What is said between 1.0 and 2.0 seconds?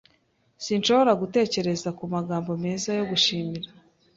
gutekereza